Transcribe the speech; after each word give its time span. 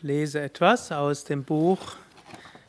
Ich 0.00 0.04
lese 0.04 0.40
etwas 0.40 0.92
aus 0.92 1.24
dem 1.24 1.44
Buch 1.44 1.78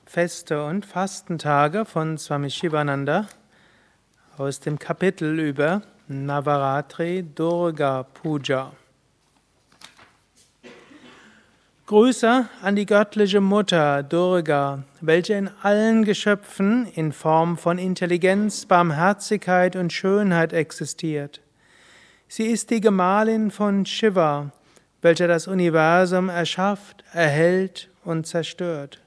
Feste 0.05 0.65
und 0.65 0.85
Fastentage 0.85 1.85
von 1.85 2.17
Swami 2.17 2.49
Shivananda 2.49 3.25
aus 4.37 4.59
dem 4.59 4.77
Kapitel 4.77 5.39
über 5.39 5.81
Navaratri 6.09 7.23
Durga 7.23 8.03
Puja. 8.03 8.73
Grüße 11.85 12.49
an 12.61 12.75
die 12.75 12.85
göttliche 12.85 13.39
Mutter 13.39 14.03
Durga, 14.03 14.83
welche 14.99 15.35
in 15.35 15.49
allen 15.61 16.03
Geschöpfen 16.03 16.85
in 16.85 17.13
Form 17.13 17.57
von 17.57 17.77
Intelligenz, 17.77 18.65
Barmherzigkeit 18.65 19.77
und 19.77 19.93
Schönheit 19.93 20.51
existiert. 20.51 21.39
Sie 22.27 22.47
ist 22.47 22.71
die 22.71 22.81
Gemahlin 22.81 23.51
von 23.51 23.85
Shiva, 23.85 24.51
welcher 25.01 25.27
das 25.27 25.47
Universum 25.47 26.29
erschafft, 26.29 27.03
erhält 27.13 27.89
und 28.03 28.27
zerstört. 28.27 29.01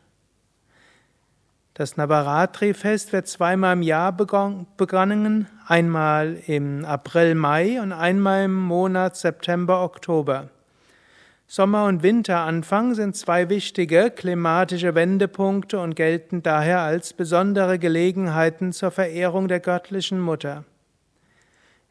Das 1.74 1.96
Navaratri-Fest 1.96 3.12
wird 3.12 3.26
zweimal 3.26 3.72
im 3.72 3.82
Jahr 3.82 4.12
begonnen, 4.12 5.48
einmal 5.66 6.38
im 6.46 6.84
April-Mai 6.84 7.80
und 7.80 7.92
einmal 7.92 8.44
im 8.44 8.54
Monat 8.54 9.16
September-Oktober. 9.16 10.50
Sommer- 11.48 11.86
und 11.86 12.02
Winteranfang 12.02 12.94
sind 12.94 13.16
zwei 13.16 13.48
wichtige 13.48 14.10
klimatische 14.10 14.94
Wendepunkte 14.94 15.80
und 15.80 15.94
gelten 15.94 16.42
daher 16.42 16.80
als 16.80 17.12
besondere 17.12 17.78
Gelegenheiten 17.78 18.72
zur 18.72 18.90
Verehrung 18.90 19.48
der 19.48 19.60
göttlichen 19.60 20.20
Mutter. 20.20 20.64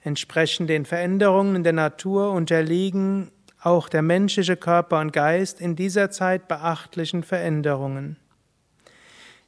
Entsprechend 0.01 0.69
den 0.69 0.85
Veränderungen 0.85 1.57
in 1.57 1.63
der 1.63 1.73
Natur 1.73 2.31
unterliegen 2.31 3.31
auch 3.65 3.87
der 3.87 4.01
menschliche 4.01 4.57
Körper 4.57 4.99
und 4.99 5.13
Geist 5.13 5.61
in 5.61 5.75
dieser 5.75 6.11
Zeit 6.11 6.47
beachtlichen 6.47 7.23
Veränderungen. 7.23 8.17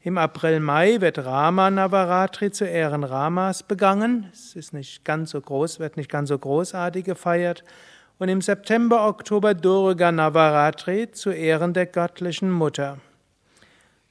Im 0.02 0.18
April-Mai 0.18 1.02
wird 1.02 1.18
Rama 1.18 1.72
Navaratri 1.72 2.52
zu 2.52 2.66
Ehren 2.66 3.04
Ramas 3.04 3.64
begangen. 3.64 4.30
Es 4.32 4.56
ist 4.56 4.72
nicht 4.72 5.04
ganz 5.04 5.32
so 5.32 5.42
groß, 5.42 5.80
wird 5.80 5.98
nicht 5.98 6.12
ganz 6.12 6.30
so 6.30 6.38
großartig 6.38 7.06
gefeiert. 7.06 7.64
Und 8.20 8.30
im 8.30 8.42
September, 8.42 9.08
Oktober 9.08 9.54
Durga 9.54 10.12
Navaratri 10.12 11.12
zu 11.12 11.32
Ehren 11.32 11.74
der 11.74 11.88
göttlichen 11.88 12.52
Mutter. 12.52 13.00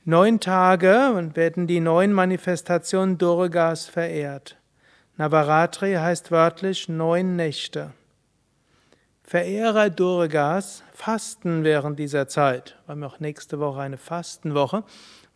Neun 0.04 0.40
Tage 0.40 1.30
werden 1.34 1.66
die 1.66 1.80
neun 1.80 2.12
Manifestationen 2.12 3.16
Durgas 3.16 3.86
verehrt. 3.86 4.58
Navaratri 5.16 5.94
heißt 5.94 6.30
wörtlich 6.30 6.88
neun 6.88 7.36
Nächte. 7.36 7.92
Verehrer 9.26 9.88
Durgas 9.88 10.84
fasten 10.92 11.64
während 11.64 11.98
dieser 11.98 12.28
Zeit. 12.28 12.76
Wir 12.84 12.92
haben 12.92 13.04
auch 13.04 13.20
nächste 13.20 13.58
Woche 13.58 13.80
eine 13.80 13.96
Fastenwoche. 13.96 14.84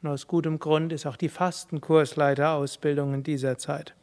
Und 0.03 0.11
aus 0.11 0.27
gutem 0.27 0.59
Grund 0.59 0.93
ist 0.93 1.07
auch 1.07 1.17
die 1.17 1.31
Fastenkursleiterausbildung 1.31 3.15
in 3.15 3.23
dieser 3.23 3.57
Zeit. 3.57 3.95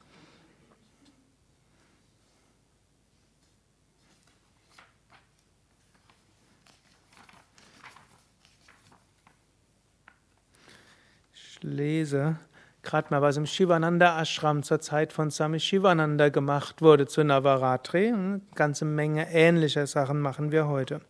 Ich 11.33 11.61
lese 11.61 12.39
gerade 12.85 13.07
mal, 13.09 13.21
was 13.21 13.35
im 13.35 13.45
Shivananda 13.45 14.21
Ashram 14.21 14.63
zur 14.63 14.79
Zeit 14.79 15.11
von 15.11 15.31
Swami 15.31 15.59
Shivananda 15.59 16.29
gemacht 16.29 16.81
wurde 16.81 17.07
zu 17.07 17.23
Navaratri. 17.23 18.07
Eine 18.07 18.41
ganze 18.55 18.85
Menge 18.85 19.29
ähnlicher 19.33 19.87
Sachen 19.87 20.21
machen 20.21 20.51
wir 20.51 20.67
heute. 20.67 21.01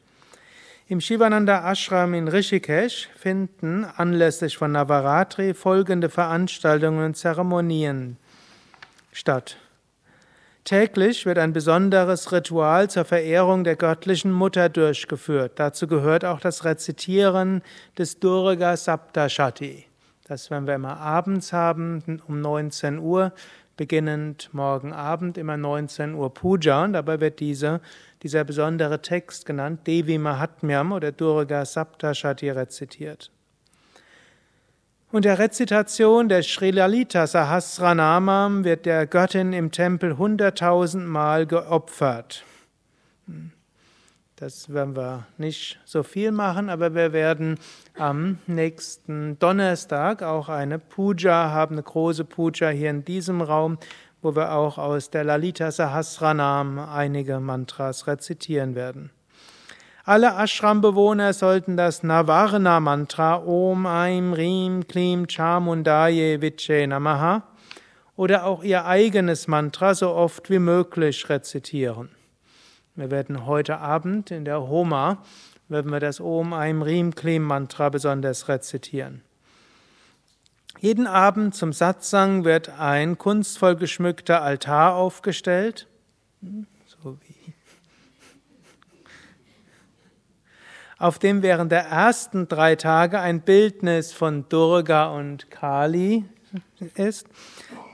Im 0.88 1.02
Shivananda 1.02 1.72
Ashram 1.72 2.14
in 2.14 2.28
Rishikesh 2.28 3.10
finden 3.18 3.86
anlässlich 3.86 4.58
von 4.58 4.72
Navaratri 4.72 5.54
folgende 5.54 6.10
Veranstaltungen 6.10 7.06
und 7.06 7.18
Zeremonien 7.18 8.18
statt. 9.12 9.58
Täglich 10.64 11.28
wird 11.28 11.38
ein 11.38 11.54
besonderes 11.54 12.32
Ritual 12.32 12.90
zur 12.90 13.06
Verehrung 13.06 13.64
der 13.64 13.76
göttlichen 13.76 14.32
Mutter 14.32 14.68
durchgeführt. 14.68 15.54
Dazu 15.58 15.86
gehört 15.88 16.26
auch 16.26 16.40
das 16.40 16.66
Rezitieren 16.66 17.62
des 17.98 18.20
Durga 18.20 18.76
Saptashati. 18.76 19.86
Das 20.28 20.50
werden 20.50 20.66
wir 20.66 20.74
immer 20.74 20.98
abends 20.98 21.54
haben, 21.54 22.20
um 22.28 22.42
19 22.42 22.98
Uhr, 22.98 23.32
beginnend 23.78 24.50
morgen 24.54 24.92
Abend, 24.92 25.38
immer 25.38 25.56
19 25.56 26.16
Uhr 26.16 26.34
Puja. 26.34 26.84
Und 26.84 26.94
dabei 26.94 27.22
wird 27.22 27.40
diese, 27.40 27.80
dieser 28.24 28.44
besondere 28.44 29.04
Text 29.04 29.46
genannt, 29.46 29.86
Devi 29.86 30.18
Mahatmyam 30.18 30.94
oder 30.94 31.12
Durga 31.12 31.64
Saptashati 31.64 32.50
rezitiert. 32.50 33.32
Und 35.12 35.26
der 35.26 35.38
Rezitation 35.38 36.28
der 36.28 36.42
Sri 36.42 36.72
Lalita 36.72 37.28
Sahasranamam 37.28 38.64
wird 38.64 38.88
der 38.88 39.06
Göttin 39.06 39.54
im 39.54 39.72
Tempel 39.72 40.18
hunderttausendmal 40.18 41.46
geopfert. 41.46 42.44
Das 44.38 44.74
werden 44.74 44.98
wir 44.98 45.26
nicht 45.38 45.80
so 45.86 46.04
viel 46.04 46.34
machen, 46.34 46.70
aber 46.70 46.94
wir 46.94 47.14
werden 47.14 47.58
am 47.98 48.40
nächsten 48.48 49.40
Donnerstag 49.40 50.24
auch 50.24 50.50
eine 50.50 50.78
Puja 50.78 51.52
haben, 51.52 51.76
eine 51.76 51.84
große 51.84 52.26
Puja 52.26 52.68
hier 52.68 52.90
in 52.90 53.06
diesem 53.06 53.42
Raum, 53.42 53.78
wo 54.22 54.36
wir 54.36 54.52
auch 54.52 54.78
aus 54.78 55.10
der 55.10 55.24
Lalita 55.24 55.72
Sahasranam 55.72 56.80
einige 56.80 57.40
Mantras 57.40 58.08
rezitieren 58.08 58.76
werden. 58.76 59.10
Alle 60.04 60.34
Ashram-Bewohner 60.36 61.32
sollten 61.32 61.78
das 61.78 62.04
Navarna-Mantra 62.04 63.38
Om 63.38 63.86
Aim 63.86 64.34
Rim 64.34 64.86
Klim 64.86 65.30
Chamundaye 65.30 66.42
Viche 66.42 66.86
Namaha 66.86 67.44
oder 68.18 68.44
auch 68.44 68.66
ihr 68.66 68.86
eigenes 68.86 69.48
Mantra 69.48 69.96
so 69.96 70.10
oft 70.10 70.50
wie 70.50 70.60
möglich 70.60 71.30
rezitieren. 71.30 72.10
Wir 72.98 73.12
werden 73.12 73.46
heute 73.46 73.80
Abend 73.80 74.32
in 74.32 74.46
der 74.46 74.70
Homa, 74.70 75.22
werden 75.68 75.92
wir 75.92 76.00
das 76.00 76.22
Om 76.22 76.54
Aim 76.54 76.82
Rim 76.82 77.14
Klim 77.14 77.44
Mantra 77.44 77.90
besonders 77.90 78.48
rezitieren. 78.48 79.22
Jeden 80.80 81.06
Abend 81.06 81.56
zum 81.56 81.74
Satsang 81.74 82.46
wird 82.46 82.70
ein 82.80 83.18
kunstvoll 83.18 83.76
geschmückter 83.76 84.42
Altar 84.42 84.96
aufgestellt. 84.96 85.88
So 86.86 87.18
wie. 87.28 87.54
Auf 90.98 91.20
dem 91.20 91.42
während 91.42 91.74
der 91.74 91.88
ersten 91.88 92.48
drei 92.48 92.78
Tage 92.78 93.20
ein 93.20 93.42
Bildnis 93.42 94.14
von 94.14 94.48
Durga 94.48 95.08
und 95.08 95.52
Kali 95.52 96.24
ist, 96.96 97.28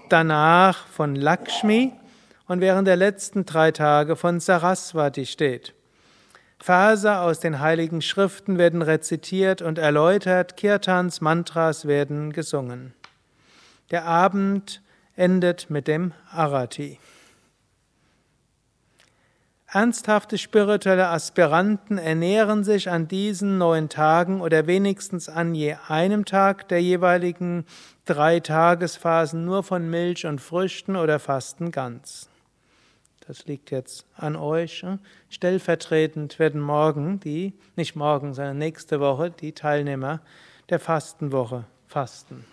danach 0.09 0.85
von 0.85 1.15
Lakshmi 1.15 1.93
und 2.51 2.59
während 2.59 2.85
der 2.85 2.97
letzten 2.97 3.45
drei 3.45 3.71
Tage 3.71 4.17
von 4.17 4.41
Saraswati 4.41 5.25
steht. 5.25 5.73
Verse 6.59 7.17
aus 7.17 7.39
den 7.39 7.61
heiligen 7.61 8.01
Schriften 8.01 8.57
werden 8.57 8.81
rezitiert 8.81 9.61
und 9.61 9.77
erläutert, 9.77 10.57
Kirtans, 10.57 11.21
Mantras 11.21 11.85
werden 11.87 12.33
gesungen. 12.33 12.93
Der 13.89 14.03
Abend 14.03 14.81
endet 15.15 15.69
mit 15.69 15.87
dem 15.87 16.11
Arati. 16.29 16.99
Ernsthafte 19.67 20.37
spirituelle 20.37 21.07
Aspiranten 21.07 21.97
ernähren 21.97 22.65
sich 22.65 22.89
an 22.89 23.07
diesen 23.07 23.59
neun 23.59 23.87
Tagen 23.87 24.41
oder 24.41 24.67
wenigstens 24.67 25.29
an 25.29 25.55
je 25.55 25.77
einem 25.87 26.25
Tag 26.25 26.67
der 26.67 26.81
jeweiligen 26.81 27.65
drei 28.03 28.41
Tagesphasen 28.41 29.45
nur 29.45 29.63
von 29.63 29.89
Milch 29.89 30.25
und 30.25 30.41
Früchten 30.41 30.97
oder 30.97 31.17
fasten 31.17 31.71
ganz. 31.71 32.27
Das 33.31 33.45
liegt 33.45 33.71
jetzt 33.71 34.05
an 34.17 34.35
euch. 34.35 34.85
Stellvertretend 35.29 36.37
werden 36.37 36.59
morgen 36.59 37.21
die, 37.21 37.53
nicht 37.77 37.95
morgen, 37.95 38.33
sondern 38.33 38.57
nächste 38.57 38.99
Woche, 38.99 39.31
die 39.31 39.53
Teilnehmer 39.53 40.19
der 40.67 40.81
Fastenwoche 40.81 41.63
fasten. 41.87 42.45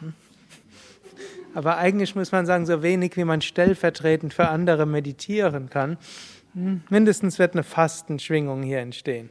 Aber 1.52 1.78
eigentlich 1.78 2.14
muss 2.14 2.30
man 2.30 2.46
sagen, 2.46 2.64
so 2.64 2.80
wenig 2.80 3.16
wie 3.16 3.24
man 3.24 3.40
stellvertretend 3.40 4.32
für 4.32 4.50
andere 4.50 4.86
meditieren 4.86 5.68
kann, 5.68 5.98
mindestens 6.88 7.40
wird 7.40 7.54
eine 7.54 7.64
Fastenschwingung 7.64 8.62
hier 8.62 8.78
entstehen. 8.78 9.30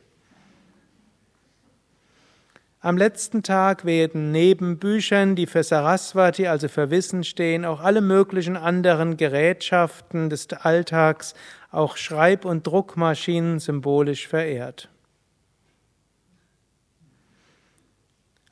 Am 2.80 2.96
letzten 2.96 3.42
Tag 3.42 3.86
werden 3.86 4.32
neben 4.32 4.78
Büchern, 4.78 5.36
die 5.36 5.48
für 5.48 5.64
Saraswati, 5.64 6.46
also 6.46 6.68
für 6.68 6.92
Wissen 6.92 7.24
stehen, 7.24 7.66
auch 7.66 7.82
alle 7.82 8.02
möglichen 8.02 8.56
anderen 8.56 9.18
Gerätschaften 9.18 10.30
des 10.30 10.48
Alltags, 10.54 11.34
auch 11.72 11.98
Schreib- 11.98 12.46
und 12.46 12.68
Druckmaschinen 12.68 13.60
symbolisch 13.60 14.28
verehrt. 14.28 14.90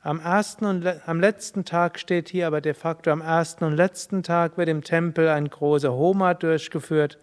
Am 0.02 0.18
ersten 0.18 0.66
und 0.66 0.86
am 1.06 1.20
letzten 1.20 1.64
Tag 1.64 1.98
steht 2.00 2.28
hier 2.28 2.48
aber 2.48 2.60
de 2.60 2.74
facto 2.74 3.12
am 3.12 3.20
ersten 3.20 3.64
und 3.64 3.76
letzten 3.76 4.24
Tag 4.24 4.58
wird 4.58 4.68
im 4.68 4.82
Tempel 4.82 5.28
ein 5.28 5.48
großer 5.48 5.92
Homa 5.92 6.34
durchgeführt, 6.34 7.18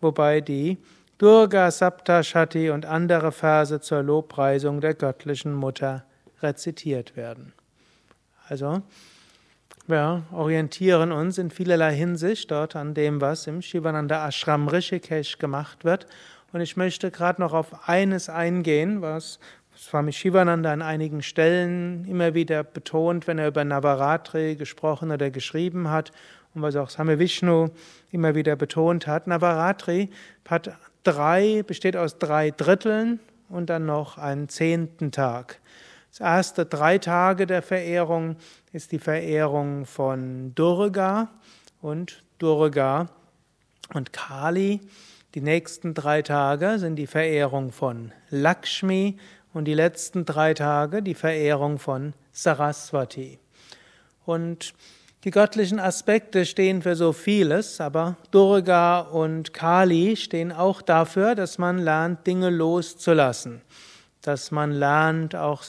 wobei 0.00 0.40
die 0.40 0.78
Durga 1.18 1.70
Saptashati 1.70 2.70
und 2.70 2.84
andere 2.84 3.30
Verse 3.30 3.80
zur 3.80 4.02
Lobpreisung 4.02 4.80
der 4.80 4.94
göttlichen 4.94 5.54
Mutter 5.54 6.04
rezitiert 6.42 7.16
werden. 7.16 7.52
Also, 8.48 8.82
wir 9.86 10.22
orientieren 10.30 11.10
uns 11.10 11.38
in 11.38 11.50
vielerlei 11.50 11.94
Hinsicht 11.94 12.50
dort 12.50 12.76
an 12.76 12.94
dem, 12.94 13.20
was 13.20 13.46
im 13.46 13.62
Shivananda 13.62 14.28
Ashram 14.28 14.68
Rishikesh 14.68 15.38
gemacht 15.38 15.84
wird. 15.84 16.06
Und 16.52 16.60
ich 16.60 16.76
möchte 16.76 17.10
gerade 17.10 17.40
noch 17.40 17.52
auf 17.52 17.88
eines 17.88 18.28
eingehen, 18.28 19.02
was 19.02 19.40
Swami 19.76 20.12
Shivananda 20.12 20.72
an 20.72 20.82
einigen 20.82 21.22
Stellen 21.22 22.04
immer 22.04 22.34
wieder 22.34 22.62
betont, 22.62 23.26
wenn 23.26 23.38
er 23.38 23.48
über 23.48 23.64
Navaratri 23.64 24.54
gesprochen 24.54 25.10
oder 25.10 25.30
geschrieben 25.30 25.90
hat 25.90 26.12
und 26.54 26.62
was 26.62 26.76
auch 26.76 26.90
Same 26.90 27.18
Vishnu 27.18 27.68
immer 28.10 28.34
wieder 28.34 28.54
betont 28.54 29.06
hat. 29.06 29.26
Navaratri 29.26 30.10
hat 30.48 30.76
drei, 31.02 31.64
besteht 31.66 31.96
aus 31.96 32.18
drei 32.18 32.50
Dritteln 32.50 33.18
und 33.48 33.70
dann 33.70 33.86
noch 33.86 34.18
einen 34.18 34.48
zehnten 34.48 35.10
Tag. 35.10 35.60
Das 36.12 36.20
erste 36.20 36.66
drei 36.66 36.98
Tage 36.98 37.46
der 37.46 37.62
Verehrung 37.62 38.36
ist 38.70 38.92
die 38.92 38.98
Verehrung 38.98 39.86
von 39.86 40.54
Durga 40.54 41.30
und 41.80 42.22
Durga 42.36 43.08
und 43.94 44.12
Kali. 44.12 44.82
Die 45.34 45.40
nächsten 45.40 45.94
drei 45.94 46.20
Tage 46.20 46.78
sind 46.78 46.96
die 46.96 47.06
Verehrung 47.06 47.72
von 47.72 48.12
Lakshmi 48.28 49.16
und 49.54 49.64
die 49.64 49.72
letzten 49.72 50.26
drei 50.26 50.52
Tage 50.52 51.02
die 51.02 51.14
Verehrung 51.14 51.78
von 51.78 52.12
Saraswati. 52.30 53.38
Und 54.26 54.74
die 55.24 55.30
göttlichen 55.30 55.80
Aspekte 55.80 56.44
stehen 56.44 56.82
für 56.82 56.94
so 56.94 57.14
vieles, 57.14 57.80
aber 57.80 58.18
Durga 58.30 59.00
und 59.00 59.54
Kali 59.54 60.16
stehen 60.16 60.52
auch 60.52 60.82
dafür, 60.82 61.34
dass 61.34 61.56
man 61.56 61.78
lernt, 61.78 62.26
Dinge 62.26 62.50
loszulassen 62.50 63.62
dass 64.22 64.50
man 64.50 64.72
lernt, 64.72 65.34
auch 65.34 65.62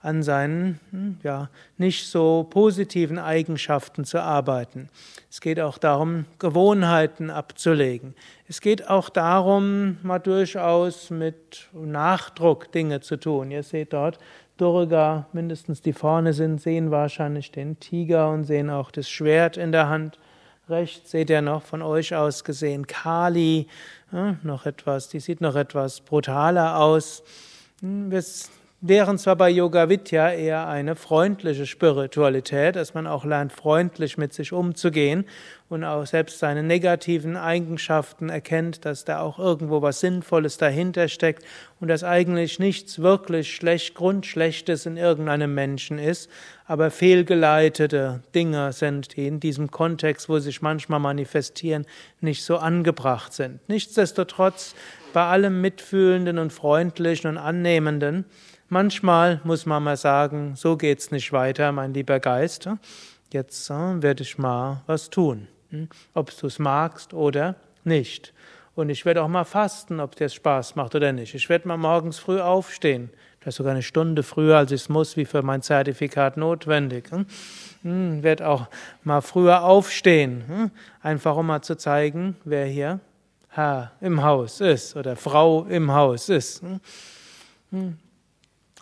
an 0.00 0.22
seinen 0.22 0.80
hm, 0.90 1.18
ja, 1.22 1.48
nicht 1.78 2.08
so 2.08 2.46
positiven 2.50 3.18
Eigenschaften 3.18 4.04
zu 4.04 4.20
arbeiten. 4.20 4.88
Es 5.30 5.40
geht 5.40 5.60
auch 5.60 5.78
darum, 5.78 6.26
Gewohnheiten 6.38 7.30
abzulegen. 7.30 8.14
Es 8.48 8.60
geht 8.60 8.88
auch 8.88 9.08
darum, 9.08 9.98
mal 10.02 10.18
durchaus 10.18 11.10
mit 11.10 11.68
Nachdruck 11.72 12.70
Dinge 12.72 13.00
zu 13.00 13.16
tun. 13.16 13.50
Ihr 13.50 13.62
seht 13.62 13.92
dort 13.92 14.18
Durga, 14.58 15.26
mindestens 15.32 15.80
die 15.80 15.92
vorne 15.92 16.34
sind, 16.34 16.60
sehen 16.60 16.90
wahrscheinlich 16.90 17.50
den 17.50 17.80
Tiger 17.80 18.30
und 18.30 18.44
sehen 18.44 18.68
auch 18.68 18.90
das 18.90 19.08
Schwert 19.08 19.56
in 19.56 19.72
der 19.72 19.88
Hand. 19.88 20.18
Rechts 20.68 21.10
seht 21.10 21.30
ihr 21.30 21.42
noch 21.42 21.62
von 21.62 21.82
euch 21.82 22.14
aus 22.14 22.44
gesehen 22.44 22.86
Kali, 22.86 23.66
ja, 24.12 24.36
noch 24.42 24.66
etwas, 24.66 25.08
die 25.08 25.20
sieht 25.20 25.40
noch 25.40 25.56
etwas 25.56 26.00
brutaler 26.00 26.78
aus. 26.78 27.24
Wir 27.84 28.22
wären 28.80 29.18
zwar 29.18 29.34
bei 29.34 29.50
Yoga 29.50 29.88
Vidya 29.88 30.30
eher 30.30 30.68
eine 30.68 30.94
freundliche 30.94 31.66
Spiritualität, 31.66 32.76
dass 32.76 32.94
man 32.94 33.08
auch 33.08 33.24
lernt, 33.24 33.52
freundlich 33.52 34.16
mit 34.18 34.32
sich 34.32 34.52
umzugehen 34.52 35.24
und 35.68 35.82
auch 35.82 36.06
selbst 36.06 36.38
seine 36.38 36.62
negativen 36.62 37.36
Eigenschaften 37.36 38.28
erkennt, 38.28 38.84
dass 38.84 39.04
da 39.04 39.20
auch 39.20 39.40
irgendwo 39.40 39.82
was 39.82 39.98
Sinnvolles 39.98 40.58
dahinter 40.58 41.08
steckt 41.08 41.44
und 41.80 41.88
dass 41.88 42.04
eigentlich 42.04 42.60
nichts 42.60 43.00
wirklich 43.00 43.52
schlecht, 43.52 43.96
Grundschlechtes 43.96 44.86
in 44.86 44.96
irgendeinem 44.96 45.52
Menschen 45.52 45.98
ist, 45.98 46.30
aber 46.66 46.92
fehlgeleitete 46.92 48.22
Dinge 48.32 48.72
sind, 48.72 49.16
die 49.16 49.26
in 49.26 49.40
diesem 49.40 49.72
Kontext, 49.72 50.28
wo 50.28 50.38
sich 50.38 50.62
manchmal 50.62 51.00
manifestieren, 51.00 51.84
nicht 52.20 52.44
so 52.44 52.58
angebracht 52.58 53.32
sind. 53.32 53.58
Nichtsdestotrotz 53.68 54.76
bei 55.12 55.24
allem 55.24 55.60
Mitfühlenden 55.60 56.38
und 56.38 56.52
Freundlichen 56.52 57.30
und 57.30 57.38
Annehmenden, 57.38 58.24
manchmal 58.68 59.40
muss 59.44 59.66
man 59.66 59.82
mal 59.82 59.96
sagen, 59.96 60.54
so 60.56 60.76
geht's 60.76 61.10
nicht 61.10 61.32
weiter, 61.32 61.72
mein 61.72 61.94
lieber 61.94 62.20
Geist. 62.20 62.68
Jetzt 63.32 63.70
äh, 63.70 64.02
werde 64.02 64.22
ich 64.22 64.38
mal 64.38 64.82
was 64.86 65.10
tun, 65.10 65.48
hm? 65.70 65.88
ob 66.14 66.36
du 66.36 66.46
es 66.46 66.58
magst 66.58 67.14
oder 67.14 67.56
nicht. 67.84 68.32
Und 68.74 68.88
ich 68.88 69.04
werde 69.04 69.22
auch 69.22 69.28
mal 69.28 69.44
fasten, 69.44 70.00
ob 70.00 70.16
dir 70.16 70.28
Spaß 70.28 70.76
macht 70.76 70.94
oder 70.94 71.12
nicht. 71.12 71.34
Ich 71.34 71.48
werde 71.48 71.68
mal 71.68 71.76
morgens 71.76 72.18
früh 72.18 72.40
aufstehen. 72.40 73.10
Vielleicht 73.38 73.58
sogar 73.58 73.72
eine 73.72 73.82
Stunde 73.82 74.22
früher, 74.22 74.56
als 74.56 74.72
ich 74.72 74.82
es 74.82 74.88
muss, 74.88 75.16
wie 75.16 75.24
für 75.24 75.42
mein 75.42 75.62
Zertifikat 75.62 76.36
notwendig. 76.36 77.10
Hm? 77.10 77.26
hm 77.82 78.22
werde 78.22 78.48
auch 78.48 78.68
mal 79.02 79.20
früher 79.20 79.62
aufstehen. 79.62 80.70
Einfach 81.02 81.36
um 81.36 81.46
mal 81.46 81.62
zu 81.62 81.76
zeigen, 81.76 82.36
wer 82.44 82.66
hier 82.66 83.00
Herr 83.54 83.92
im 84.00 84.22
Haus 84.22 84.60
ist 84.62 84.96
oder 84.96 85.14
Frau 85.14 85.64
im 85.64 85.92
Haus 85.92 86.30
ist. 86.30 86.62
Hm? 86.62 86.80
Hm. 87.70 87.98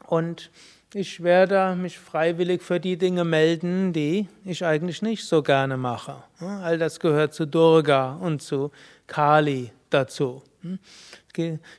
Und 0.06 0.50
ich 0.94 1.22
werde 1.22 1.74
mich 1.74 1.98
freiwillig 1.98 2.62
für 2.62 2.78
die 2.78 2.96
Dinge 2.96 3.24
melden, 3.24 3.92
die 3.92 4.28
ich 4.44 4.64
eigentlich 4.64 5.02
nicht 5.02 5.24
so 5.26 5.42
gerne 5.42 5.76
mache. 5.76 6.22
Hm? 6.38 6.48
All 6.62 6.78
das 6.78 7.00
gehört 7.00 7.34
zu 7.34 7.46
Durga 7.46 8.14
und 8.14 8.42
zu 8.42 8.70
Kali 9.08 9.72
dazu. 9.90 10.42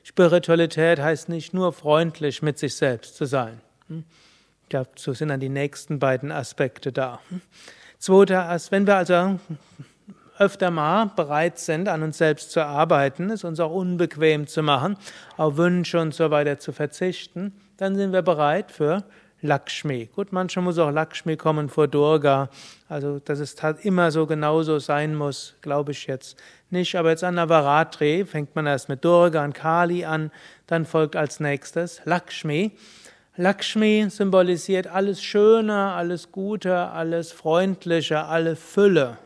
Spiritualität 0.03 0.99
heißt 0.99 1.29
nicht 1.29 1.53
nur 1.53 1.71
freundlich 1.71 2.41
mit 2.41 2.59
sich 2.59 2.75
selbst 2.75 3.15
zu 3.15 3.25
sein. 3.25 3.61
Dazu 4.69 5.13
sind 5.13 5.29
dann 5.29 5.39
die 5.39 5.49
nächsten 5.49 5.99
beiden 5.99 6.31
Aspekte 6.31 6.91
da. 6.91 7.19
Zweiter 7.99 8.49
Aspekt, 8.49 8.71
wenn 8.71 8.87
wir 8.87 8.95
also 8.97 9.39
öfter 10.37 10.71
mal 10.71 11.11
bereit 11.15 11.59
sind, 11.59 11.87
an 11.87 12.03
uns 12.03 12.17
selbst 12.17 12.51
zu 12.51 12.65
arbeiten, 12.65 13.29
es 13.29 13.43
uns 13.43 13.59
auch 13.59 13.71
unbequem 13.71 14.47
zu 14.47 14.63
machen, 14.63 14.97
auf 15.37 15.57
Wünsche 15.57 15.99
und 15.99 16.13
so 16.13 16.31
weiter 16.31 16.59
zu 16.59 16.71
verzichten, 16.71 17.53
dann 17.77 17.95
sind 17.95 18.13
wir 18.13 18.21
bereit 18.21 18.71
für 18.71 19.03
Lakshmi. 19.41 20.09
Gut, 20.15 20.31
manchmal 20.31 20.65
muss 20.65 20.77
auch 20.77 20.91
Lakshmi 20.91 21.35
kommen 21.35 21.67
vor 21.67 21.87
Durga. 21.87 22.49
Also, 22.87 23.19
dass 23.19 23.39
es 23.39 23.55
immer 23.81 24.11
so 24.11 24.27
genauso 24.27 24.77
sein 24.79 25.15
muss, 25.15 25.55
glaube 25.61 25.91
ich 25.91 26.05
jetzt 26.05 26.37
nicht. 26.69 26.95
Aber 26.95 27.09
jetzt 27.09 27.23
an 27.23 27.35
Navaratri 27.35 28.25
fängt 28.25 28.55
man 28.55 28.67
erst 28.67 28.87
mit 28.87 29.03
Durga 29.03 29.43
und 29.43 29.53
Kali 29.53 30.05
an, 30.05 30.31
dann 30.67 30.85
folgt 30.85 31.15
als 31.15 31.39
nächstes 31.39 32.01
Lakshmi. 32.05 32.71
Lakshmi 33.35 34.07
symbolisiert 34.09 34.87
alles 34.87 35.23
Schöne, 35.23 35.93
alles 35.93 36.31
Gute, 36.31 36.89
alles 36.89 37.31
Freundliche, 37.31 38.25
alle 38.25 38.55
Fülle. 38.55 39.17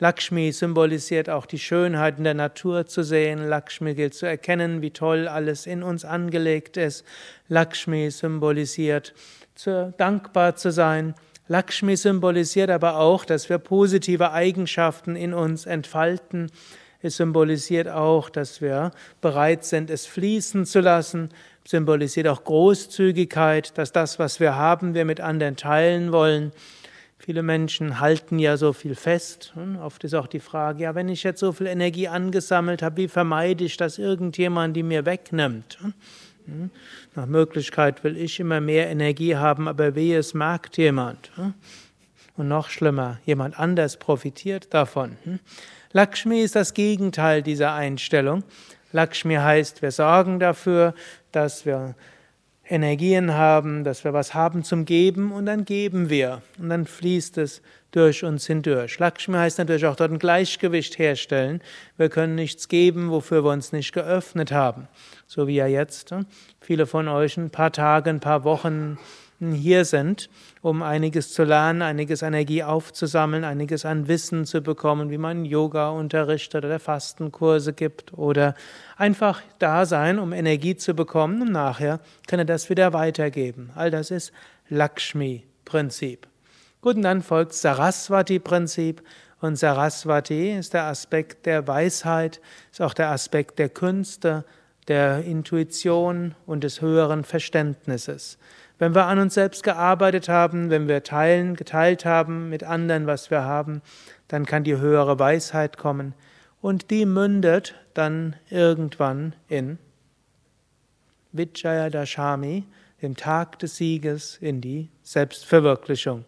Lakshmi 0.00 0.52
symbolisiert 0.52 1.28
auch 1.28 1.44
die 1.44 1.58
Schönheit 1.58 2.18
in 2.18 2.24
der 2.24 2.34
Natur 2.34 2.86
zu 2.86 3.02
sehen. 3.02 3.48
Lakshmi 3.48 3.94
gilt 3.94 4.14
zu 4.14 4.26
erkennen, 4.26 4.80
wie 4.80 4.92
toll 4.92 5.26
alles 5.26 5.66
in 5.66 5.82
uns 5.82 6.04
angelegt 6.04 6.76
ist. 6.76 7.04
Lakshmi 7.48 8.10
symbolisiert 8.10 9.12
zu, 9.56 9.92
dankbar 9.98 10.54
zu 10.54 10.70
sein. 10.70 11.14
Lakshmi 11.48 11.96
symbolisiert 11.96 12.70
aber 12.70 12.98
auch, 12.98 13.24
dass 13.24 13.48
wir 13.48 13.58
positive 13.58 14.30
Eigenschaften 14.30 15.16
in 15.16 15.34
uns 15.34 15.66
entfalten. 15.66 16.52
Es 17.00 17.16
symbolisiert 17.16 17.88
auch, 17.88 18.30
dass 18.30 18.60
wir 18.60 18.92
bereit 19.20 19.64
sind, 19.64 19.90
es 19.90 20.06
fließen 20.06 20.66
zu 20.66 20.80
lassen. 20.80 21.30
Symbolisiert 21.66 22.28
auch 22.28 22.44
Großzügigkeit, 22.44 23.76
dass 23.76 23.92
das, 23.92 24.18
was 24.18 24.38
wir 24.38 24.54
haben, 24.54 24.94
wir 24.94 25.04
mit 25.04 25.20
anderen 25.20 25.56
teilen 25.56 26.12
wollen. 26.12 26.52
Viele 27.18 27.42
Menschen 27.42 27.98
halten 27.98 28.38
ja 28.38 28.56
so 28.56 28.72
viel 28.72 28.94
fest. 28.94 29.52
oft 29.82 30.04
ist 30.04 30.14
auch 30.14 30.28
die 30.28 30.40
Frage, 30.40 30.84
ja, 30.84 30.94
wenn 30.94 31.08
ich 31.08 31.24
jetzt 31.24 31.40
so 31.40 31.52
viel 31.52 31.66
Energie 31.66 32.08
angesammelt 32.08 32.80
habe, 32.80 32.96
wie 32.98 33.08
vermeide 33.08 33.64
ich, 33.64 33.76
dass 33.76 33.98
irgendjemand 33.98 34.76
die 34.76 34.84
mir 34.84 35.04
wegnimmt? 35.04 35.78
Hm? 36.46 36.70
Nach 37.14 37.26
Möglichkeit 37.26 38.04
will 38.04 38.16
ich 38.16 38.40
immer 38.40 38.60
mehr 38.60 38.88
Energie 38.88 39.36
haben, 39.36 39.68
aber 39.68 39.94
wehe, 39.94 40.18
es 40.18 40.32
merkt 40.32 40.78
jemand. 40.78 41.30
Und 42.36 42.48
noch 42.48 42.70
schlimmer, 42.70 43.18
jemand 43.26 43.58
anders 43.58 43.98
profitiert 43.98 44.72
davon. 44.72 45.18
Hm? 45.24 45.40
Lakshmi 45.92 46.40
ist 46.40 46.54
das 46.54 46.72
Gegenteil 46.72 47.42
dieser 47.42 47.74
Einstellung. 47.74 48.44
Lakshmi 48.92 49.34
heißt, 49.34 49.82
wir 49.82 49.90
sorgen 49.90 50.38
dafür, 50.38 50.94
dass 51.32 51.66
wir 51.66 51.94
Energien 52.70 53.34
haben, 53.34 53.82
dass 53.84 54.04
wir 54.04 54.12
was 54.12 54.34
haben 54.34 54.62
zum 54.62 54.84
Geben 54.84 55.32
und 55.32 55.46
dann 55.46 55.64
geben 55.64 56.10
wir 56.10 56.42
und 56.58 56.68
dann 56.68 56.86
fließt 56.86 57.38
es 57.38 57.62
durch 57.90 58.24
uns 58.24 58.46
hindurch. 58.46 58.98
Lakshmi 58.98 59.36
heißt 59.36 59.58
natürlich 59.58 59.86
auch 59.86 59.96
dort 59.96 60.12
ein 60.12 60.18
Gleichgewicht 60.18 60.98
herstellen. 60.98 61.62
Wir 61.96 62.10
können 62.10 62.34
nichts 62.34 62.68
geben, 62.68 63.10
wofür 63.10 63.44
wir 63.44 63.52
uns 63.52 63.72
nicht 63.72 63.92
geöffnet 63.92 64.52
haben. 64.52 64.88
So 65.26 65.46
wie 65.46 65.56
ja 65.56 65.66
jetzt 65.66 66.10
hm, 66.10 66.26
viele 66.60 66.86
von 66.86 67.08
euch 67.08 67.36
ein 67.38 67.50
paar 67.50 67.72
Tage, 67.72 68.10
ein 68.10 68.20
paar 68.20 68.44
Wochen 68.44 68.98
hier 69.40 69.84
sind, 69.84 70.28
um 70.62 70.82
einiges 70.82 71.32
zu 71.32 71.44
lernen, 71.44 71.82
einiges 71.82 72.22
Energie 72.22 72.64
aufzusammeln, 72.64 73.44
einiges 73.44 73.84
an 73.84 74.08
Wissen 74.08 74.46
zu 74.46 74.60
bekommen, 74.60 75.10
wie 75.10 75.18
man 75.18 75.44
Yoga 75.44 75.90
unterrichtet 75.90 76.64
oder 76.64 76.80
Fastenkurse 76.80 77.72
gibt 77.72 78.12
oder 78.14 78.54
einfach 78.96 79.40
da 79.58 79.86
sein, 79.86 80.18
um 80.18 80.32
Energie 80.32 80.76
zu 80.76 80.94
bekommen 80.94 81.42
und 81.42 81.52
nachher 81.52 82.00
kann 82.26 82.40
er 82.40 82.44
das 82.44 82.68
wieder 82.68 82.92
weitergeben. 82.92 83.70
All 83.76 83.90
das 83.90 84.10
ist 84.10 84.32
Lakshmi-Prinzip. 84.68 86.26
Gut, 86.80 86.96
und 86.96 87.02
dann 87.02 87.22
folgt 87.22 87.54
Saraswati-Prinzip 87.54 89.02
Und 89.40 89.56
Saraswati 89.56 90.52
ist 90.52 90.74
der 90.74 90.84
Aspekt 90.84 91.46
der 91.46 91.66
Weisheit, 91.68 92.40
ist 92.72 92.82
auch 92.82 92.94
der 92.94 93.10
Aspekt 93.10 93.58
der 93.58 93.68
Künste, 93.68 94.44
der 94.88 95.22
Intuition 95.24 96.34
und 96.46 96.64
des 96.64 96.80
höheren 96.80 97.22
Verständnisses. 97.22 98.38
Wenn 98.78 98.94
wir 98.94 99.06
an 99.06 99.18
uns 99.18 99.34
selbst 99.34 99.64
gearbeitet 99.64 100.28
haben, 100.28 100.70
wenn 100.70 100.86
wir 100.86 101.02
teilen, 101.02 101.56
geteilt 101.56 102.04
haben 102.04 102.48
mit 102.48 102.62
anderen, 102.62 103.06
was 103.06 103.30
wir 103.30 103.42
haben, 103.42 103.82
dann 104.28 104.46
kann 104.46 104.62
die 104.62 104.76
höhere 104.76 105.18
Weisheit 105.18 105.76
kommen 105.76 106.14
und 106.60 106.90
die 106.90 107.06
mündet 107.06 107.74
dann 107.94 108.36
irgendwann 108.50 109.34
in 109.48 109.78
Vijaya 111.32 111.90
Dashami, 111.90 112.64
dem 113.02 113.16
Tag 113.16 113.58
des 113.58 113.76
Sieges, 113.76 114.36
in 114.40 114.60
die 114.60 114.90
Selbstverwirklichung, 115.02 116.24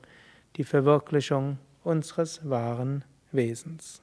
die 0.57 0.65
Verwirklichung 0.65 1.59
unseres 1.83 2.49
wahren 2.49 3.05
Wesens. 3.33 4.03